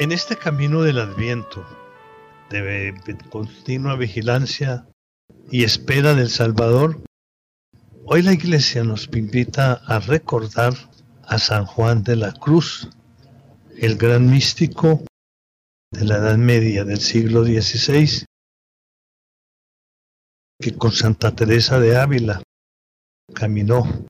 [0.00, 1.66] En este camino del Adviento,
[2.50, 2.94] de
[3.30, 4.86] continua vigilancia
[5.50, 7.02] y espera del Salvador,
[8.04, 10.72] hoy la Iglesia nos invita a recordar
[11.24, 12.88] a San Juan de la Cruz,
[13.76, 15.04] el gran místico
[15.90, 18.24] de la Edad Media del siglo XVI,
[20.60, 22.40] que con Santa Teresa de Ávila
[23.34, 24.06] caminó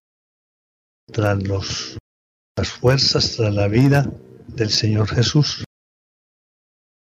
[1.11, 4.13] tras las fuerzas, tras la vida
[4.49, 5.65] del Señor Jesús.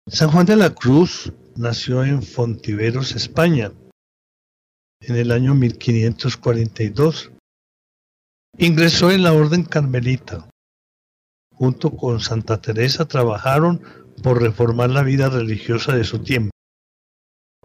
[0.06, 3.72] San Juan de la Cruz nació en Fontiveros, España,
[5.00, 7.33] en el año 1542.
[8.58, 10.50] Ingresó en la Orden Carmelita.
[11.55, 13.80] Junto con Santa Teresa trabajaron
[14.22, 16.50] por reformar la vida religiosa de su tiempo.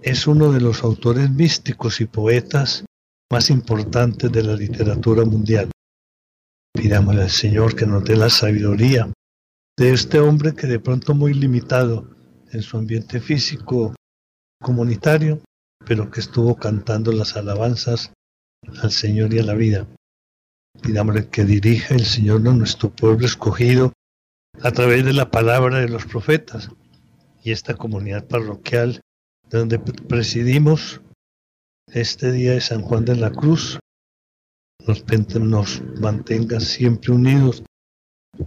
[0.01, 2.85] Es uno de los autores místicos y poetas
[3.29, 5.71] más importantes de la literatura mundial.
[6.73, 9.11] Pidámosle al Señor que nos dé la sabiduría
[9.77, 12.18] de este hombre que de pronto muy limitado
[12.51, 13.93] en su ambiente físico
[14.61, 15.41] comunitario,
[15.85, 18.11] pero que estuvo cantando las alabanzas
[18.81, 19.87] al Señor y a la vida.
[20.81, 23.93] Pidámosle que dirija el Señor a nuestro pueblo escogido
[24.61, 26.69] a través de la palabra de los profetas
[27.43, 29.01] y esta comunidad parroquial
[29.49, 31.01] donde presidimos
[31.91, 33.79] este día de San Juan de la Cruz
[34.85, 35.03] nos,
[35.39, 37.63] nos mantenga siempre unidos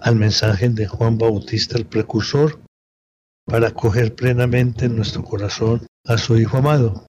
[0.00, 2.60] al mensaje de Juan Bautista el precursor
[3.44, 7.06] para acoger plenamente en nuestro corazón a su Hijo amado.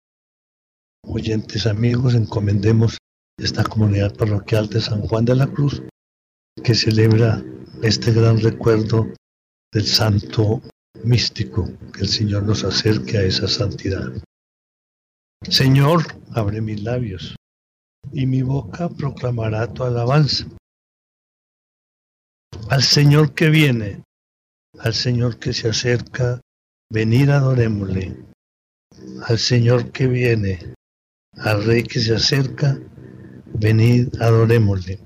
[1.06, 2.98] Oyentes amigos, encomendemos
[3.38, 5.84] esta comunidad parroquial de San Juan de la Cruz
[6.64, 7.44] que celebra
[7.82, 9.08] este gran recuerdo
[9.72, 10.62] del santo
[11.04, 14.12] místico, que el Señor nos acerque a esa santidad.
[15.50, 16.04] Señor,
[16.34, 17.36] abre mis labios,
[18.12, 20.46] y mi boca proclamará tu alabanza.
[22.70, 24.04] Al Señor que viene,
[24.80, 26.42] al Señor que se acerca,
[26.90, 28.18] venid adorémosle.
[29.26, 30.74] Al Señor que viene,
[31.34, 32.80] al Rey que se acerca,
[33.54, 35.00] venid adorémosle.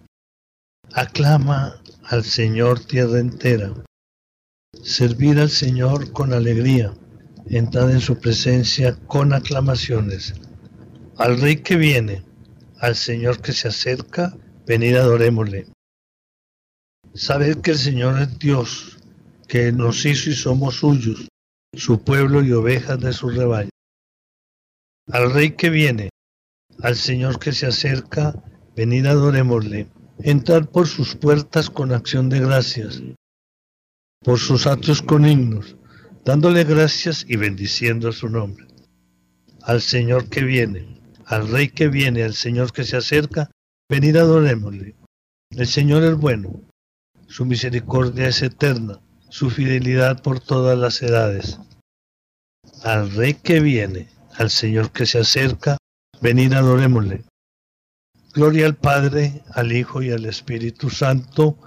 [0.94, 3.74] Aclama al Señor tierra entera.
[4.82, 6.94] Servir al Señor con alegría,
[7.48, 10.34] entrad en su presencia con aclamaciones.
[11.18, 12.24] Al Rey que viene,
[12.80, 15.68] al Señor que se acerca, venid adorémosle.
[17.14, 18.97] Sabed que el Señor es Dios,
[19.48, 21.28] que nos hizo y somos suyos,
[21.74, 23.70] su pueblo y ovejas de su rebaño.
[25.10, 26.10] Al Rey que viene,
[26.82, 28.34] al Señor que se acerca,
[28.76, 29.88] venid adorémosle.
[30.20, 33.02] Entrar por sus puertas con acción de gracias,
[34.24, 35.78] por sus atrios con himnos,
[36.26, 38.68] dándole gracias y bendiciendo su nombre.
[39.62, 43.52] Al Señor que viene, al Rey que viene, al Señor que se acerca,
[43.90, 44.96] venid adorémosle.
[45.52, 46.62] El Señor es bueno,
[47.28, 49.00] su misericordia es eterna,
[49.30, 51.60] su fidelidad por todas las edades.
[52.84, 55.78] Al Rey que viene, al Señor que se acerca,
[56.22, 57.24] venid adorémosle.
[58.34, 61.58] Gloria al Padre, al Hijo y al Espíritu Santo,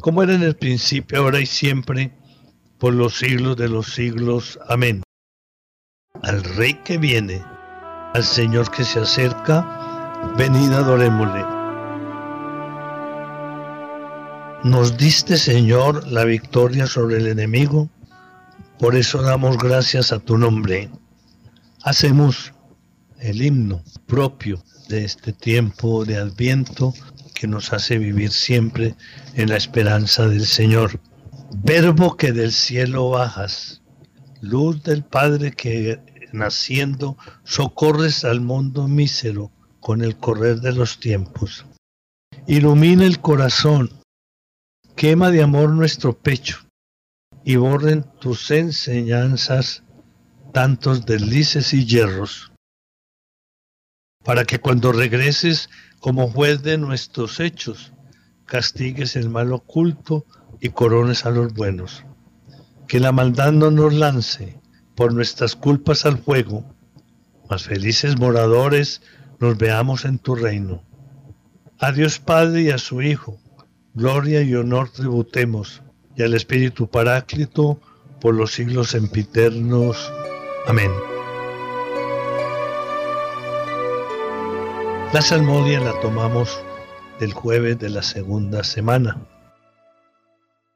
[0.00, 2.12] como era en el principio, ahora y siempre,
[2.78, 4.58] por los siglos de los siglos.
[4.68, 5.02] Amén.
[6.22, 7.42] Al Rey que viene,
[8.14, 11.57] al Señor que se acerca, venid adorémosle.
[14.64, 17.88] Nos diste, Señor, la victoria sobre el enemigo,
[18.80, 20.90] por eso damos gracias a tu nombre.
[21.84, 22.52] Hacemos
[23.20, 26.92] el himno propio de este tiempo de adviento
[27.34, 28.96] que nos hace vivir siempre
[29.34, 31.00] en la esperanza del Señor.
[31.62, 33.80] Verbo que del cielo bajas,
[34.40, 36.00] luz del Padre que
[36.32, 41.64] naciendo socorres al mundo mísero con el correr de los tiempos.
[42.48, 43.97] Ilumina el corazón
[44.98, 46.58] quema de amor nuestro pecho
[47.44, 49.84] y borren tus enseñanzas
[50.52, 52.50] tantos deslices y hierros,
[54.24, 57.92] para que cuando regreses como juez de nuestros hechos,
[58.44, 60.26] castigues el mal oculto
[60.58, 62.04] y corones a los buenos.
[62.88, 64.60] Que la maldad no nos lance
[64.96, 66.74] por nuestras culpas al fuego,
[67.48, 69.00] mas felices moradores
[69.38, 70.82] nos veamos en tu reino.
[71.78, 73.38] A Dios Padre y a su Hijo,
[73.94, 75.82] Gloria y honor tributemos,
[76.16, 77.80] y al Espíritu Paráclito,
[78.20, 80.12] por los siglos sempiternos.
[80.66, 80.90] Amén.
[85.12, 86.62] La salmodia la tomamos
[87.18, 89.26] del jueves de la segunda semana.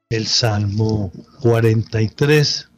[0.09, 2.70] El Salmo 43.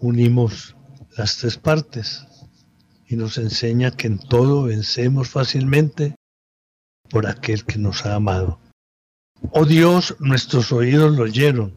[0.00, 0.76] Unimos
[1.16, 2.26] las tres partes
[3.06, 6.14] y nos enseña que en todo vencemos fácilmente
[7.10, 8.60] por aquel que nos ha amado.
[9.50, 11.72] Oh Dios, nuestros oídos lo oyeron,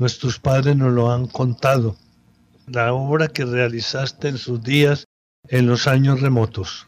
[0.00, 1.94] Nuestros padres nos lo han contado.
[2.66, 5.04] La obra que realizaste en sus días
[5.46, 6.86] en los años remotos.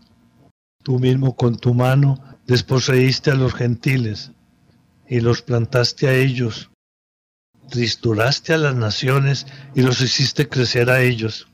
[0.82, 4.32] Tú mismo con tu mano desposeíste a los gentiles
[5.06, 6.70] y los plantaste a ellos.
[7.68, 11.48] Tristuraste a las naciones y los hiciste crecer a ellos.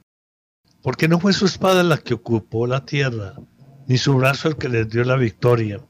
[0.80, 3.34] Porque no fue su espada la que ocupó la tierra,
[3.88, 5.84] ni su brazo el que les dio la victoria,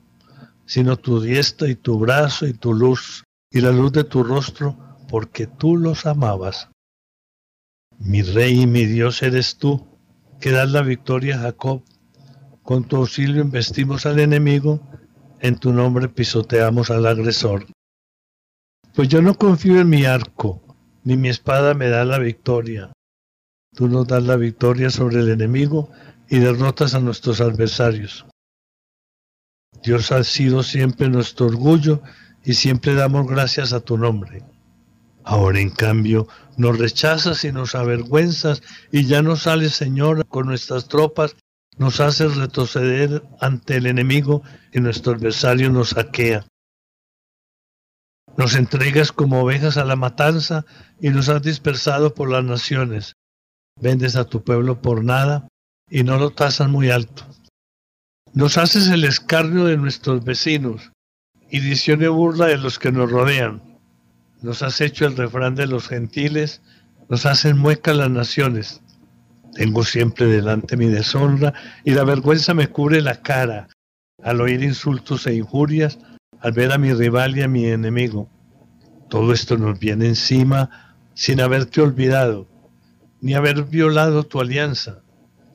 [0.68, 4.76] sino tu diestra y tu brazo y tu luz y la luz de tu rostro,
[5.08, 6.68] porque tú los amabas.
[7.98, 9.86] Mi rey y mi Dios eres tú,
[10.40, 11.82] que das la victoria a Jacob.
[12.62, 14.80] Con tu auxilio investimos al enemigo,
[15.40, 17.66] en tu nombre pisoteamos al agresor.
[18.94, 20.62] Pues yo no confío en mi arco,
[21.02, 22.92] ni mi espada me da la victoria.
[23.74, 25.90] Tú nos das la victoria sobre el enemigo
[26.28, 28.26] y derrotas a nuestros adversarios.
[29.82, 32.02] Dios ha sido siempre nuestro orgullo
[32.44, 34.42] y siempre damos gracias a tu nombre.
[35.24, 36.26] Ahora, en cambio,
[36.56, 41.36] nos rechazas y nos avergüenzas y ya no sales, Señor, con nuestras tropas,
[41.76, 44.42] nos haces retroceder ante el enemigo
[44.72, 46.46] y nuestro adversario nos saquea.
[48.36, 50.64] Nos entregas como ovejas a la matanza
[51.00, 53.14] y nos has dispersado por las naciones.
[53.80, 55.48] Vendes a tu pueblo por nada
[55.90, 57.24] y no lo tasas muy alto.
[58.34, 60.92] Nos haces el escarnio de nuestros vecinos
[61.50, 63.62] y dicione burla de los que nos rodean.
[64.42, 66.62] Nos has hecho el refrán de los gentiles,
[67.08, 68.82] nos hacen muecas las naciones.
[69.54, 71.54] Tengo siempre delante mi deshonra
[71.84, 73.68] y la vergüenza me cubre la cara
[74.22, 75.98] al oír insultos e injurias,
[76.40, 78.28] al ver a mi rival y a mi enemigo.
[79.08, 82.46] Todo esto nos viene encima sin haberte olvidado,
[83.20, 85.00] ni haber violado tu alianza,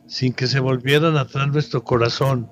[0.07, 2.51] sin que se volvieran atrás nuestro corazón,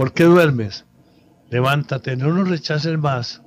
[0.00, 0.86] ¿por qué duermes?
[1.50, 3.42] Levántate, no nos rechaces más.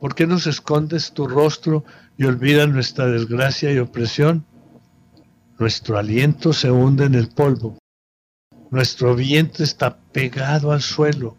[0.00, 1.84] ¿Por qué nos escondes tu rostro
[2.16, 4.44] y olvidas nuestra desgracia y opresión?
[5.56, 7.78] Nuestro aliento se hunde en el polvo.
[8.72, 11.36] Nuestro vientre está pegado al suelo.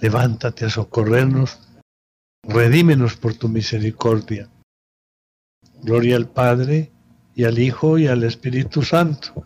[0.00, 1.60] Levántate a socorrernos.
[2.42, 4.50] Redímenos por tu misericordia.
[5.84, 6.90] Gloria al Padre,
[7.32, 9.44] y al Hijo, y al Espíritu Santo,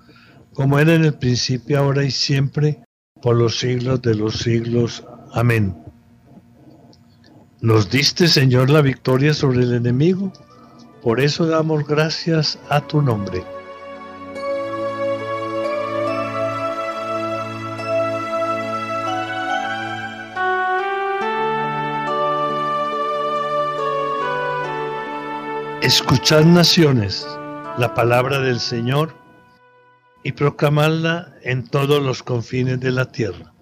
[0.55, 2.82] como era en el principio, ahora y siempre,
[3.23, 5.05] por los siglos de los siglos.
[5.33, 5.75] Amén.
[7.61, 10.33] Nos diste, Señor, la victoria sobre el enemigo.
[11.01, 13.43] Por eso damos gracias a tu nombre.
[25.83, 27.26] Escuchad naciones
[27.79, 29.22] la palabra del Señor
[30.25, 33.55] y proclamadla en todos los confines de la tierra.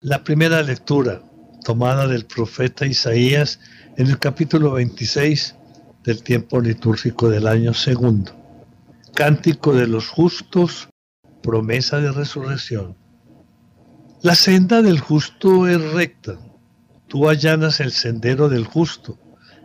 [0.00, 1.22] La primera lectura
[1.64, 3.58] tomada del profeta Isaías
[3.96, 5.54] en el capítulo 26
[6.04, 8.32] del tiempo litúrgico del año segundo.
[9.14, 10.88] Cántico de los justos,
[11.42, 12.96] promesa de resurrección.
[14.22, 16.38] La senda del justo es recta.
[17.08, 19.18] Tú allanas el sendero del justo.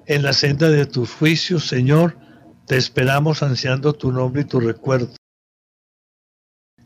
[0.06, 2.18] En la senda de tus juicios, Señor,
[2.70, 5.16] te esperamos ansiando tu nombre y tu recuerdo.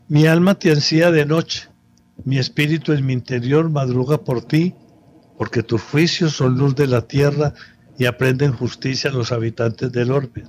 [0.08, 1.68] Mi alma te ansía de noche,
[2.24, 4.74] mi espíritu en mi interior madruga por ti
[5.36, 7.52] porque tus juicios son luz de la tierra
[7.98, 10.44] y aprenden justicia a los habitantes del orbe.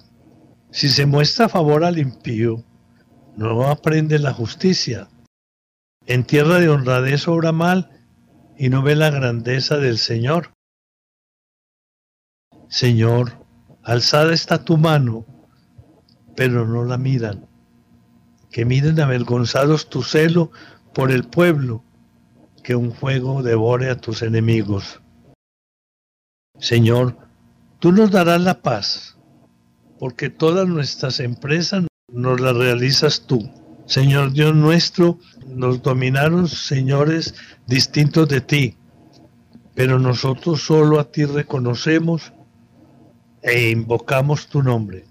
[0.71, 2.63] Si se muestra favor al impío,
[3.35, 5.09] no aprende la justicia.
[6.05, 7.89] En tierra de honradez obra mal
[8.57, 10.53] y no ve la grandeza del Señor.
[12.69, 13.44] Señor,
[13.85, 15.25] alzada está tu mano,
[16.35, 17.47] pero no la miran.
[18.51, 20.51] Que miren avergonzados tu celo
[20.93, 21.83] por el pueblo
[22.63, 25.01] que un fuego devore a tus enemigos.
[26.57, 27.17] Señor,
[27.79, 29.17] tú nos darás la paz,
[29.99, 33.51] porque todas nuestras empresas nos las realizas tú.
[33.85, 37.35] Señor Dios nuestro, nos dominaron señores
[37.67, 38.77] distintos de ti,
[39.75, 42.33] pero nosotros solo a ti reconocemos
[43.45, 45.05] e invocamos tu nombre.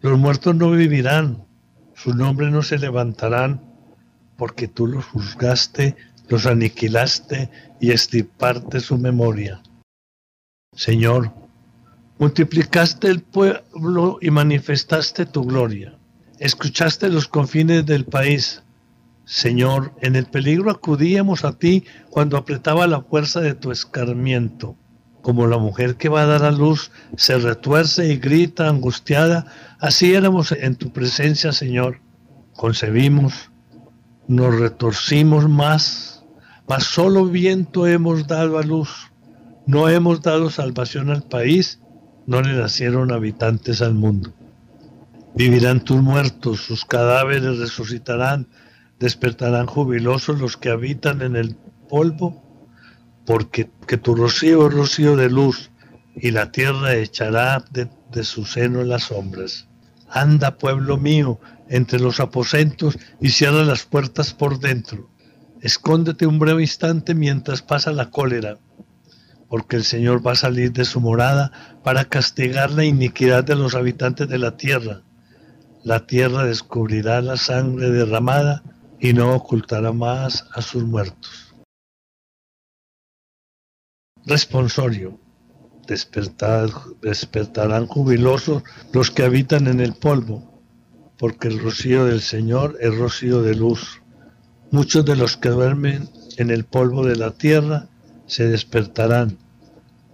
[0.00, 1.44] Los muertos no vivirán,
[1.94, 3.60] su nombre no se levantarán,
[4.36, 5.96] porque tú los juzgaste
[6.28, 7.50] los aniquilaste
[7.80, 9.62] y estirpaste su memoria.
[10.76, 11.32] Señor,
[12.20, 15.96] Multiplicaste el pueblo y manifestaste tu gloria.
[16.40, 18.64] Escuchaste los confines del país.
[19.24, 24.74] Señor, en el peligro acudíamos a ti cuando apretaba la fuerza de tu escarmiento.
[25.22, 29.46] Como la mujer que va a dar a luz se retuerce y grita angustiada,
[29.80, 32.00] así éramos en tu presencia, Señor.
[32.54, 33.50] Concebimos,
[34.26, 36.24] nos retorcimos más,
[36.68, 39.10] mas solo viento hemos dado a luz.
[39.66, 41.80] No hemos dado salvación al país,
[42.26, 44.32] no le nacieron habitantes al mundo.
[45.34, 48.48] Vivirán tus muertos, sus cadáveres resucitarán,
[48.98, 51.54] despertarán jubilosos los que habitan en el
[51.88, 52.47] polvo
[53.28, 55.70] porque que tu rocío es rocío de luz,
[56.16, 59.68] y la tierra echará de, de su seno las sombras.
[60.08, 65.10] Anda, pueblo mío, entre los aposentos y cierra las puertas por dentro.
[65.60, 68.56] Escóndete un breve instante mientras pasa la cólera,
[69.50, 71.52] porque el Señor va a salir de su morada
[71.84, 75.02] para castigar la iniquidad de los habitantes de la tierra.
[75.84, 78.62] La tierra descubrirá la sangre derramada
[78.98, 81.47] y no ocultará más a sus muertos.
[84.28, 85.18] Responsorio.
[85.86, 86.68] Despertar,
[87.00, 90.62] despertarán jubilosos los que habitan en el polvo,
[91.16, 94.02] porque el rocío del Señor es rocío de luz.
[94.70, 97.88] Muchos de los que duermen en el polvo de la tierra
[98.26, 99.38] se despertarán,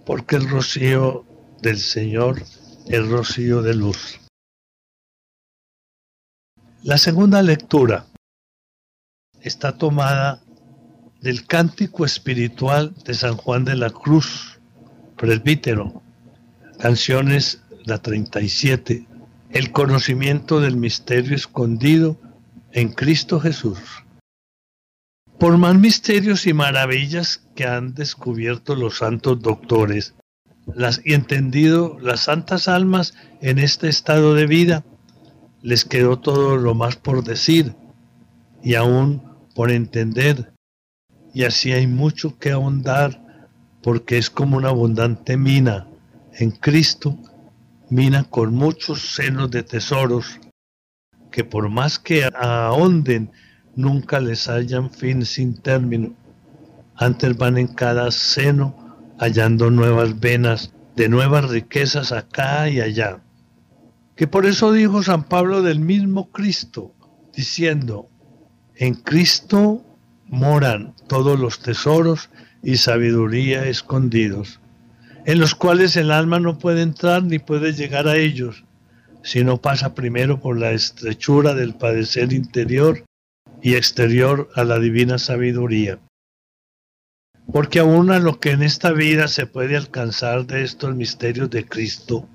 [0.05, 1.25] porque el rocío
[1.61, 2.41] del Señor
[2.87, 4.21] es rocío de luz.
[6.83, 8.05] La segunda lectura
[9.41, 10.44] está tomada
[11.25, 14.59] del cántico espiritual de San Juan de la Cruz,
[15.17, 16.03] presbítero,
[16.77, 19.07] canciones la 37,
[19.49, 22.15] el conocimiento del misterio escondido
[22.73, 23.79] en Cristo Jesús.
[25.39, 30.13] Por más misterios y maravillas que han descubierto los santos doctores
[30.67, 34.85] las, y entendido las santas almas en este estado de vida,
[35.63, 37.73] les quedó todo lo más por decir
[38.61, 39.23] y aún
[39.55, 40.53] por entender
[41.35, 43.21] y así hay mucho que ahondar
[43.83, 45.85] porque es como una abundante mina
[46.31, 47.19] en Cristo,
[47.89, 50.39] mina con muchos senos de tesoros
[51.31, 53.31] que por más que ahonden
[53.75, 56.13] nunca les hayan fin sin término.
[56.95, 63.21] Antes van en cada seno hallando nuevas venas de nuevas riquezas acá y allá.
[64.15, 66.93] Que por eso dijo San Pablo del mismo Cristo,
[67.33, 68.07] diciendo,
[68.75, 69.84] en Cristo
[70.27, 72.29] moran todos los tesoros
[72.63, 74.59] y sabiduría escondidos,
[75.25, 78.63] en los cuales el alma no puede entrar ni puede llegar a ellos,
[79.23, 83.03] sino pasa primero por la estrechura del padecer interior
[83.61, 85.99] y exterior a la divina sabiduría.
[87.51, 91.65] Porque aún a lo que en esta vida se puede alcanzar de estos misterios de
[91.65, 92.27] Cristo,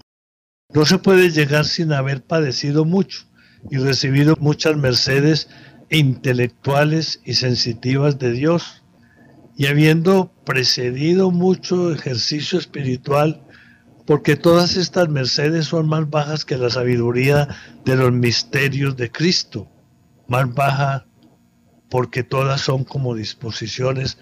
[0.73, 3.27] no se puede llegar sin haber padecido mucho
[3.71, 5.49] y recibido muchas mercedes
[5.91, 8.83] intelectuales y sensitivas de Dios,
[9.57, 13.43] y habiendo precedido mucho ejercicio espiritual,
[14.07, 17.49] porque todas estas mercedes son más bajas que la sabiduría
[17.85, 19.69] de los misterios de Cristo,
[20.29, 21.07] más baja
[21.91, 24.17] porque todas son como disposiciones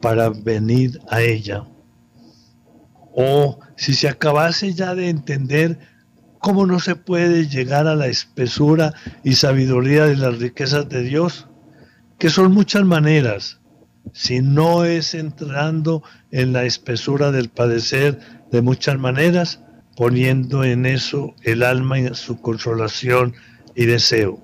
[0.00, 1.64] para venir a ella.
[3.12, 5.78] O si se acabase ya de entender
[6.40, 11.48] ¿Cómo no se puede llegar a la espesura y sabiduría de las riquezas de Dios?
[12.18, 13.60] Que son muchas maneras,
[14.12, 18.20] si no es entrando en la espesura del padecer
[18.52, 19.60] de muchas maneras,
[19.96, 23.34] poniendo en eso el alma en su consolación
[23.74, 24.40] y deseo.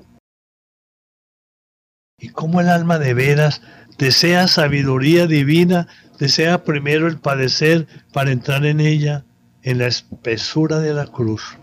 [2.18, 3.62] Y como el alma de veras
[3.98, 5.86] desea sabiduría divina,
[6.18, 9.24] desea primero el padecer para entrar en ella,
[9.62, 11.56] en la espesura de la cruz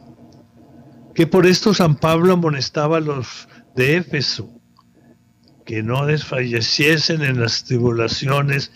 [1.13, 4.49] que por esto San Pablo amonestaba a los de Éfeso,
[5.65, 8.71] que no desfalleciesen en las tribulaciones,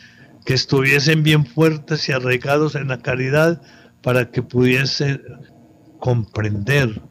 [0.46, 3.62] que estuviesen bien fuertes y arraigados en la caridad,
[4.02, 5.22] para que pudiesen
[6.00, 7.02] comprender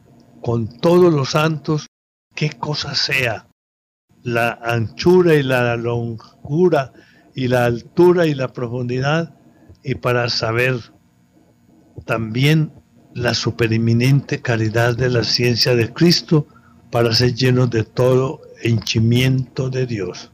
[0.41, 1.87] con todos los santos
[2.35, 3.47] qué cosa sea
[4.23, 6.93] la anchura y la longura
[7.35, 9.35] y la altura y la profundidad,
[9.83, 10.79] y para saber
[12.05, 12.71] también
[13.15, 16.47] la supereminente caridad de la ciencia de Cristo
[16.91, 20.31] para ser llenos de todo henchimiento de Dios.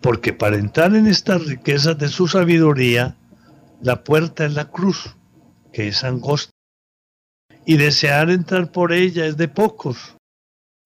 [0.00, 3.16] Porque para entrar en estas riquezas de su sabiduría,
[3.82, 5.14] la puerta es la cruz,
[5.74, 6.50] que es angosta,
[7.66, 10.16] y desear entrar por ella es de pocos,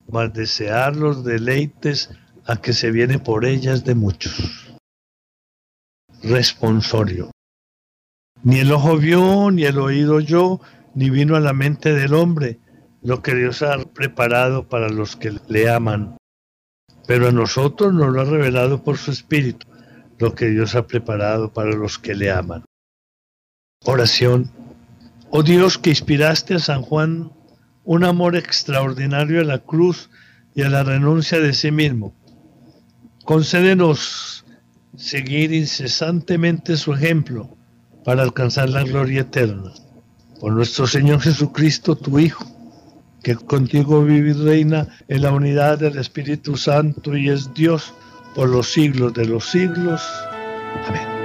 [0.08, 2.10] mas desear los deleites
[2.44, 4.66] a que se viene por ella es de muchos.
[6.24, 7.30] Responsorio.
[8.42, 10.60] Ni el ojo vio, ni el oído yo,
[10.96, 12.58] ni vino a la mente del hombre
[13.02, 16.16] lo que Dios ha preparado para los que le aman.
[17.06, 19.66] Pero a nosotros nos lo ha revelado por su Espíritu,
[20.18, 22.64] lo que Dios ha preparado para los que le aman.
[23.84, 24.50] Oración.
[25.30, 27.30] Oh Dios que inspiraste a San Juan
[27.84, 30.08] un amor extraordinario a la cruz
[30.54, 32.14] y a la renuncia de sí mismo.
[33.24, 34.46] Concédenos
[34.96, 37.54] seguir incesantemente su ejemplo
[38.02, 39.72] para alcanzar la gloria eterna.
[40.40, 42.44] Por nuestro Señor Jesucristo, tu Hijo,
[43.22, 47.92] que contigo vive y reina en la unidad del Espíritu Santo y es Dios
[48.34, 50.02] por los siglos de los siglos.
[50.86, 51.15] Amén.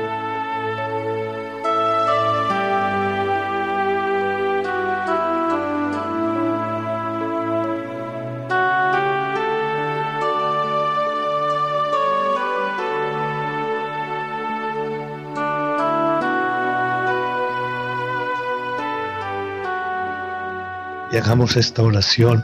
[21.12, 22.44] Y hagamos esta oración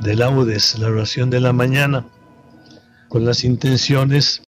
[0.00, 2.08] de laudes, la oración de la mañana,
[3.08, 4.42] con las intenciones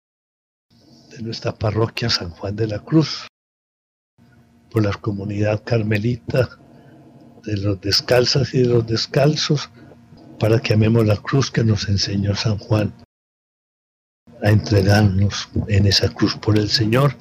[1.11, 3.27] de nuestra parroquia San Juan de la Cruz,
[4.71, 6.49] por la comunidad carmelita,
[7.43, 9.69] de los descalzas y de los descalzos,
[10.39, 12.91] para que amemos la cruz que nos enseñó San Juan,
[14.41, 17.15] a entregarnos en esa cruz por el Señor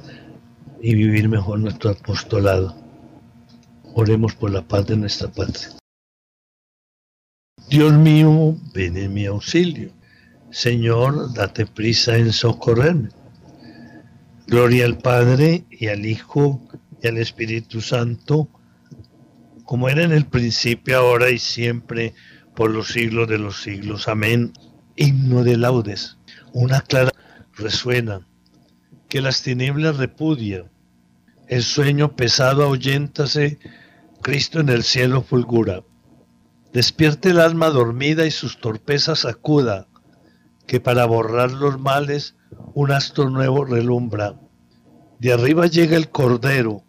[0.81, 2.75] y vivir mejor nuestro apostolado.
[3.95, 5.82] Oremos por la paz de nuestra patria.
[7.73, 9.93] Dios mío, ven en mi auxilio.
[10.51, 13.09] Señor, date prisa en socorrerme.
[14.47, 16.61] Gloria al Padre y al Hijo
[17.03, 18.47] y al Espíritu Santo,
[19.65, 22.13] como era en el principio, ahora y siempre,
[22.55, 24.07] por los siglos de los siglos.
[24.07, 24.53] Amén.
[24.97, 26.19] Himno de laudes.
[26.53, 27.13] Una clara
[27.55, 28.29] resuena,
[29.09, 30.71] que las tinieblas repudia,
[31.49, 33.59] el sueño pesado ahuyéntase,
[34.21, 35.83] Cristo en el cielo fulgura.
[36.73, 39.89] Despierte el alma dormida y sus torpezas acuda,
[40.67, 42.35] que para borrar los males
[42.75, 44.41] un astro nuevo relumbra.
[45.19, 46.83] De arriba llega el Cordero,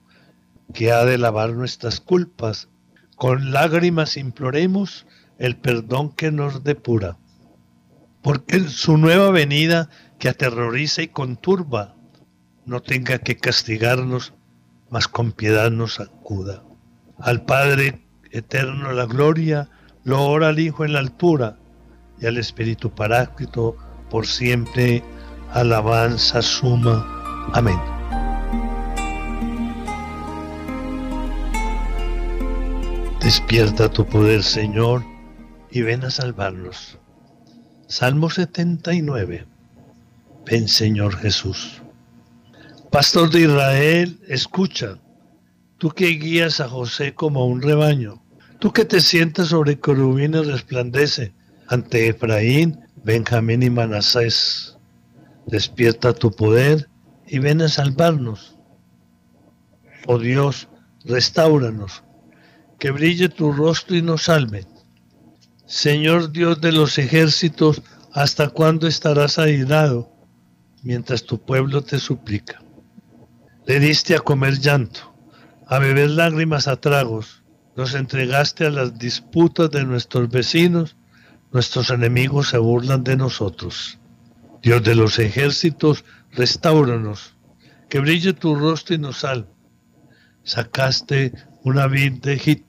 [0.74, 2.70] que ha de lavar nuestras culpas.
[3.18, 5.06] Con lágrimas imploremos
[5.38, 7.18] el perdón que nos depura.
[8.22, 11.96] Porque su nueva venida, que aterroriza y conturba,
[12.66, 14.34] no tenga que castigarnos,
[14.90, 16.64] mas con piedad nos acuda.
[17.20, 18.03] Al Padre
[18.34, 19.70] eterno la gloria,
[20.04, 21.58] lo ora al Hijo en la altura
[22.20, 23.78] y al Espíritu Paráclito
[24.10, 25.04] por siempre
[25.52, 27.08] alabanza suma.
[27.54, 27.80] Amén.
[33.22, 35.04] Despierta tu poder, Señor,
[35.72, 36.98] y ven a salvarnos.
[37.88, 39.46] Salmo 79.
[40.46, 41.82] Ven, Señor Jesús.
[42.92, 45.00] Pastor de Israel, escucha
[45.78, 48.23] tú que guías a José como un rebaño,
[48.64, 51.34] tú que te sientas sobre querubines resplandece
[51.68, 54.78] ante Efraín, Benjamín y Manasés.
[55.48, 56.88] Despierta tu poder
[57.28, 58.58] y ven a salvarnos.
[60.08, 60.70] Oh Dios,
[61.04, 62.06] restauranos,
[62.80, 64.66] que brille tu rostro y nos salve.
[65.66, 67.82] Señor Dios de los ejércitos,
[68.14, 70.10] ¿hasta cuándo estarás airado
[70.84, 72.64] mientras tu pueblo te suplica?
[73.66, 75.14] Le diste a comer llanto
[75.68, 77.43] a beber lágrimas a tragos,
[77.76, 80.96] nos entregaste a las disputas de nuestros vecinos,
[81.52, 83.98] nuestros enemigos se burlan de nosotros.
[84.62, 87.36] Dios de los ejércitos, restauranos,
[87.90, 89.50] que brille tu rostro y nos salve.
[90.44, 91.34] Sacaste
[91.64, 92.68] una vid de Egipto,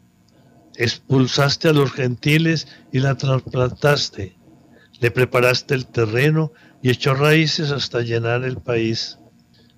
[0.77, 4.37] expulsaste a los gentiles y la trasplantaste.
[5.01, 9.19] Le preparaste el terreno y echó raíces hasta llenar el país.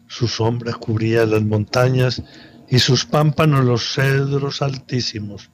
[0.09, 2.23] Su sombra cubría las montañas
[2.68, 5.50] y sus pámpanos los cedros altísimos.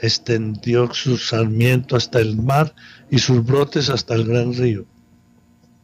[0.00, 2.74] Extendió su sarmiento hasta el mar
[3.10, 4.86] y sus brotes hasta el gran río.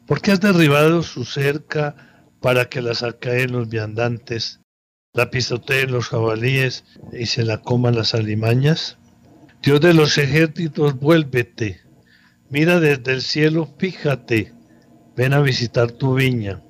[0.06, 1.96] ¿Por qué has derribado su cerca
[2.40, 4.60] para que la saceen los viandantes,
[5.12, 8.98] la pisoteen los jabalíes y se la coman las alimañas?
[9.62, 11.80] Dios de los ejércitos, vuélvete.
[12.50, 14.52] Mira desde el cielo, fíjate.
[15.16, 16.62] Ven a visitar tu viña.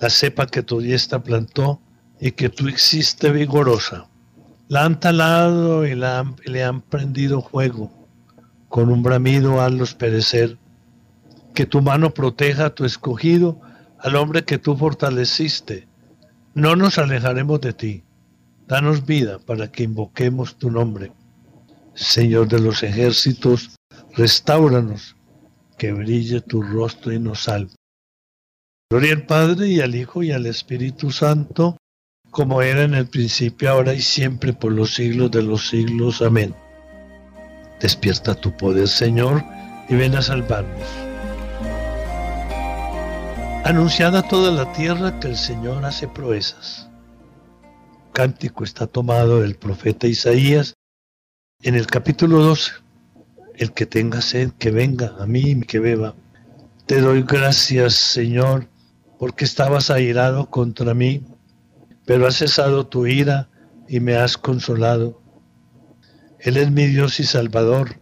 [0.00, 1.80] La cepa que tu diestra plantó
[2.20, 4.08] y que tú existes vigorosa.
[4.68, 7.92] La han talado y le han prendido fuego.
[8.68, 10.58] Con un bramido hazlos perecer.
[11.54, 13.60] Que tu mano proteja a tu escogido,
[13.98, 15.88] al hombre que tú fortaleciste.
[16.54, 18.02] No nos alejaremos de ti.
[18.66, 21.12] Danos vida para que invoquemos tu nombre.
[21.94, 23.70] Señor de los ejércitos,
[24.14, 25.16] restauranos,
[25.78, 27.72] que brille tu rostro y nos salve.
[28.90, 31.76] Gloria al Padre y al Hijo y al Espíritu Santo
[32.38, 36.22] como era en el principio, ahora y siempre, por los siglos de los siglos.
[36.22, 36.54] Amén.
[37.80, 39.42] Despierta tu poder, Señor,
[39.88, 40.88] y ven a salvarnos.
[43.64, 46.88] Anunciada toda la tierra que el Señor hace proezas.
[48.12, 50.74] Cántico está tomado del profeta Isaías
[51.64, 52.70] en el capítulo 12.
[53.56, 56.14] El que tenga sed, que venga a mí y que beba.
[56.86, 58.68] Te doy gracias, Señor,
[59.18, 61.24] porque estabas airado contra mí,
[62.08, 63.50] pero has cesado tu ira
[63.86, 65.20] y me has consolado.
[66.40, 68.00] Él es mi Dios y Salvador.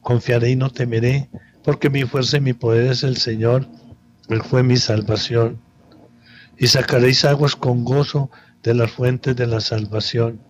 [0.00, 1.30] Confiaré y no temeré,
[1.62, 3.68] porque mi fuerza y mi poder es el Señor.
[4.28, 5.60] Él fue mi salvación.
[6.58, 8.28] Y sacaréis aguas con gozo
[8.64, 10.40] de las fuentes de la salvación.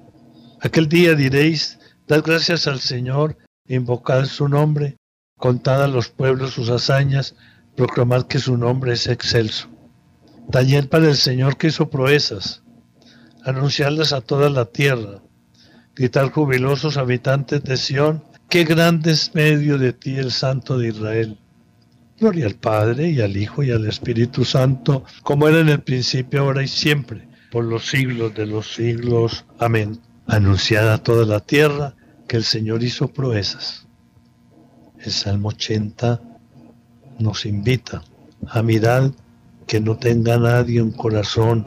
[0.62, 3.37] Aquel día diréis, dad gracias al Señor,
[3.69, 4.97] invocad su nombre,
[5.37, 7.37] contad a los pueblos sus hazañas,
[7.77, 9.69] proclamad que su nombre es excelso.
[10.51, 12.63] Taller para el Señor que hizo proezas,
[13.45, 15.23] anunciarlas a toda la tierra,
[15.95, 21.39] gritar jubilosos habitantes de Sión, qué grande es medio de ti el Santo de Israel.
[22.19, 26.43] Gloria al Padre y al Hijo y al Espíritu Santo, como era en el principio,
[26.43, 29.45] ahora y siempre, por los siglos de los siglos.
[29.59, 30.01] Amén.
[30.27, 31.95] Anunciada a toda la tierra
[32.27, 33.87] que el Señor hizo proezas.
[34.99, 36.21] El Salmo 80
[37.19, 38.03] nos invita
[38.49, 39.11] a mirar
[39.67, 41.67] que no tenga nadie un corazón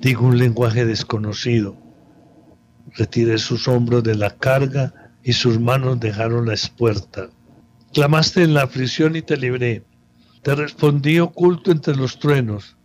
[0.00, 1.76] Digo un lenguaje desconocido
[2.96, 7.28] retiré sus hombros de la carga y sus manos dejaron la espuerta.
[7.92, 9.84] Clamaste en la aflicción y te libré.
[10.42, 12.76] Te respondí oculto entre los truenos.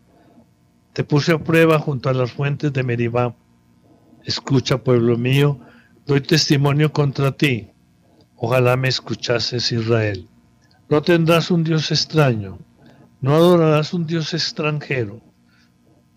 [0.94, 3.36] Te puse a prueba junto a las fuentes de Meribá.
[4.24, 5.60] Escucha, pueblo mío,
[6.06, 7.70] doy testimonio contra ti.
[8.36, 10.28] Ojalá me escuchases, Israel.
[10.90, 12.60] No tendrás un Dios extraño,
[13.22, 15.22] no adorarás un Dios extranjero.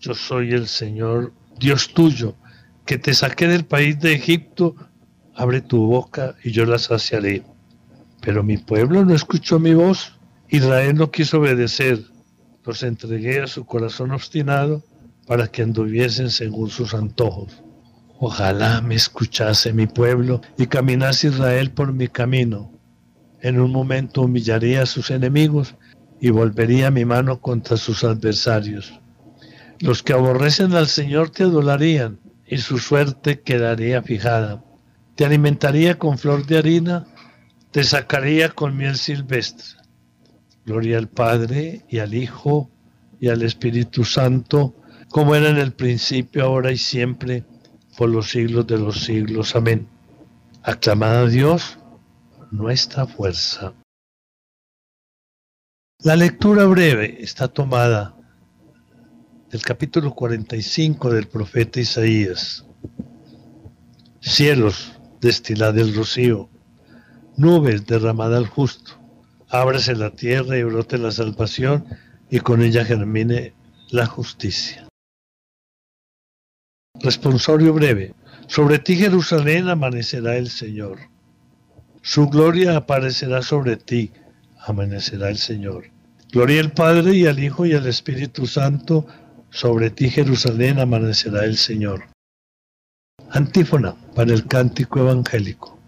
[0.01, 2.37] Yo soy el Señor, Dios tuyo,
[2.85, 4.77] que te saqué del país de Egipto,
[5.35, 7.43] abre tu boca y yo la saciaré.
[8.21, 12.05] Pero mi pueblo no escuchó mi voz, Israel no quiso obedecer,
[12.65, 14.83] los entregué a su corazón obstinado
[15.27, 17.63] para que anduviesen según sus antojos.
[18.19, 22.73] Ojalá me escuchase mi pueblo y caminase Israel por mi camino.
[23.41, 25.75] En un momento humillaría a sus enemigos
[26.21, 29.01] y volvería mi mano contra sus adversarios.
[29.81, 34.65] Los que aborrecen al Señor te adorarían, y su suerte quedaría fijada.
[35.15, 37.07] Te alimentaría con flor de harina,
[37.71, 39.67] te sacaría con miel silvestre.
[40.65, 42.71] Gloria al Padre y al Hijo
[43.21, 44.75] y al Espíritu Santo,
[45.11, 47.45] como era en el principio, ahora y siempre,
[47.97, 49.55] por los siglos de los siglos.
[49.57, 49.89] Amén.
[50.63, 51.79] Aclamad a Dios
[52.51, 53.73] nuestra fuerza.
[56.01, 58.16] La lectura breve está tomada
[59.63, 62.65] capítulo 45 del profeta Isaías.
[64.21, 66.49] Cielos, destilad el rocío,
[67.37, 68.93] nubes, derramad al justo.
[69.49, 71.87] Ábrase la tierra y brote la salvación,
[72.29, 73.55] y con ella germine
[73.91, 74.89] la justicia.
[77.01, 78.15] Responsorio breve.
[78.49, 80.99] Sobre ti, Jerusalén, amanecerá el Señor.
[82.03, 84.13] Su gloria aparecerá sobre ti,
[84.67, 85.91] amanecerá el Señor.
[86.33, 89.07] Gloria al Padre y al Hijo y al Espíritu Santo,
[89.51, 92.05] sobre ti Jerusalén amanecerá el Señor.
[93.31, 95.79] Antífona para el cántico evangélico.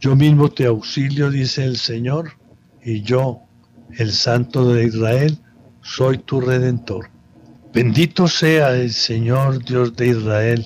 [0.00, 2.32] Yo mismo te auxilio, dice el Señor,
[2.82, 3.40] y yo,
[3.96, 5.38] el Santo de Israel,
[5.82, 7.08] soy tu redentor.
[7.72, 10.64] Bendito sea el Señor Dios de Israel,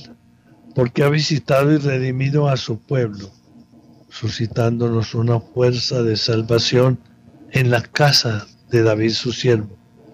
[0.74, 3.30] porque ha visitado y redimido a su pueblo,
[4.10, 6.98] suscitándonos una fuerza de salvación
[7.52, 9.77] en la casa de David su siervo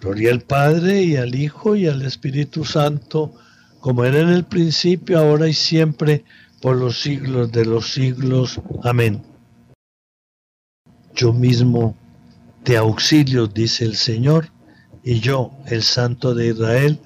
[0.00, 3.34] Gloria al Padre y al Hijo y al Espíritu Santo,
[3.80, 6.24] como era en el principio, ahora y siempre,
[6.62, 8.60] por los siglos de los siglos.
[8.82, 9.22] Amén.
[11.14, 11.96] Yo mismo
[12.62, 14.48] te auxilio, dice el Señor,
[15.02, 16.98] y yo, el Santo de Israel,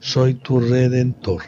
[0.00, 1.42] soy tu redentor.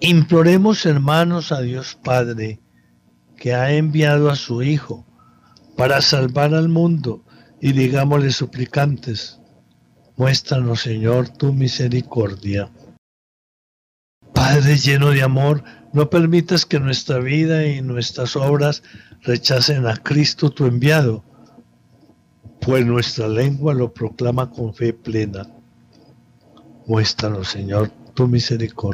[0.00, 2.58] Imploremos, hermanos, a Dios Padre,
[3.36, 5.06] que ha enviado a su Hijo
[5.76, 7.24] para salvar al mundo,
[7.60, 9.40] y digámosle suplicantes,
[10.20, 12.70] Muéstranos, Señor, tu misericordia.
[14.34, 18.82] Padre lleno de amor, no permitas que nuestra vida y nuestras obras
[19.22, 21.24] rechacen a Cristo tu enviado,
[22.60, 25.48] pues nuestra lengua lo proclama con fe plena.
[26.86, 28.92] Muéstranos, Señor, tu misericordia.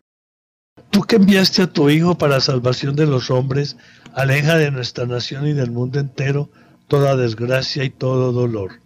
[0.90, 3.76] Tú que enviaste a tu Hijo para salvación de los hombres,
[4.14, 6.50] aleja de nuestra nación y del mundo entero
[6.88, 8.80] toda desgracia y todo dolor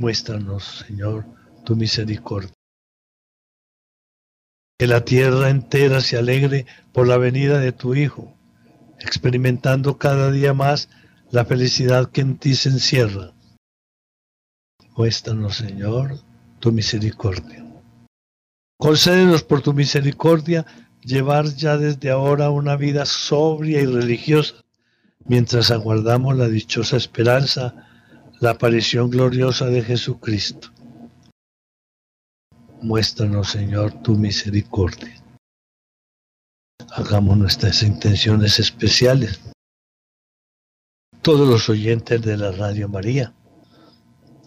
[0.00, 1.26] Muéstranos, Señor,
[1.62, 2.54] tu misericordia.
[4.78, 6.64] Que la tierra entera se alegre
[6.94, 8.34] por la venida de tu Hijo,
[8.98, 10.88] experimentando cada día más
[11.30, 13.34] la felicidad que en ti se encierra.
[14.96, 16.18] Muéstranos, Señor,
[16.60, 17.62] tu misericordia.
[18.78, 20.64] Concédenos por tu misericordia
[21.02, 24.54] llevar ya desde ahora una vida sobria y religiosa,
[25.30, 27.86] mientras aguardamos la dichosa esperanza
[28.40, 30.70] la aparición gloriosa de Jesucristo.
[32.82, 35.14] Muéstranos, Señor, tu misericordia.
[36.90, 39.38] Hagamos nuestras intenciones especiales.
[41.22, 43.32] Todos los oyentes de la Radio María,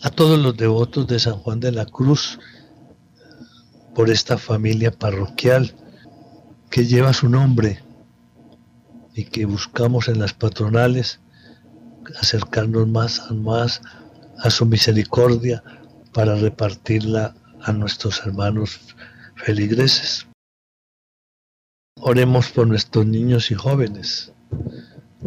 [0.02, 2.40] a todos los devotos de San Juan de la Cruz,
[3.96, 5.74] por esta familia parroquial
[6.70, 7.82] que lleva su nombre
[9.14, 11.20] y que buscamos en las patronales
[12.20, 13.82] acercarnos más y más
[14.40, 15.64] a su misericordia
[16.14, 18.80] para repartirla a nuestros hermanos
[19.36, 20.28] feligreses.
[22.00, 24.34] Oremos por nuestros niños y jóvenes,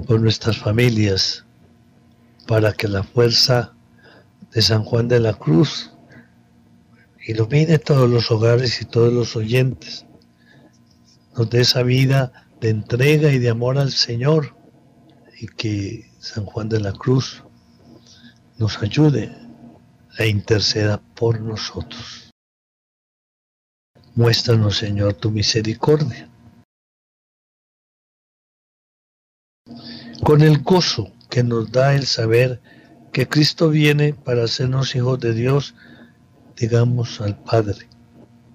[0.06, 1.44] por nuestras familias,
[2.46, 3.72] para que la fuerza
[4.52, 5.90] de San Juan de la Cruz
[7.26, 10.06] ilumine todos los hogares y todos los oyentes,
[11.36, 14.56] nos dé esa vida de entrega y de amor al Señor
[15.38, 17.42] y que San Juan de la Cruz
[18.58, 19.36] nos ayude
[20.18, 22.30] e interceda por nosotros.
[24.14, 26.30] Muéstranos, Señor, tu misericordia.
[30.24, 32.62] Con el gozo que nos da el saber
[33.12, 35.74] que Cristo viene para hacernos hijos de Dios,
[36.56, 37.88] digamos al Padre.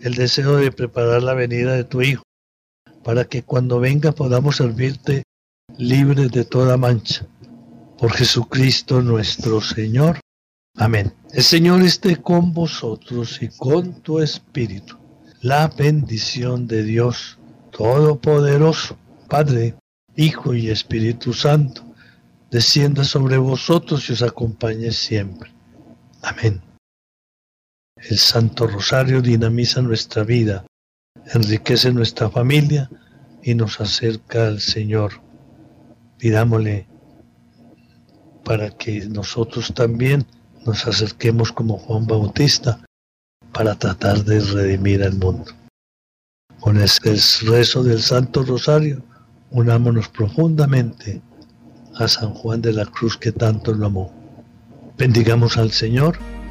[0.00, 2.22] el deseo de preparar la venida de tu Hijo,
[3.04, 5.22] para que cuando venga podamos servirte
[5.76, 7.26] libres de toda mancha.
[7.98, 10.20] Por Jesucristo nuestro Señor.
[10.76, 11.12] Amén.
[11.32, 14.96] El Señor esté con vosotros y con tu espíritu.
[15.42, 17.38] La bendición de Dios
[17.70, 19.74] Todopoderoso, Padre,
[20.16, 21.82] Hijo y Espíritu Santo,
[22.50, 25.52] descienda sobre vosotros y os acompañe siempre.
[26.22, 26.69] Amén.
[28.08, 30.64] El Santo Rosario dinamiza nuestra vida,
[31.34, 32.90] enriquece nuestra familia
[33.42, 35.12] y nos acerca al Señor
[36.20, 36.86] pidámosle
[38.44, 40.26] para que nosotros también
[40.66, 42.84] nos acerquemos como Juan Bautista
[43.52, 45.52] para tratar de redimir al mundo.
[46.60, 46.90] Con el
[47.42, 49.02] rezo del Santo Rosario,
[49.50, 51.22] unámonos profundamente
[51.96, 54.12] a San Juan de la Cruz que tanto lo amó.
[54.98, 56.18] Bendigamos al Señor,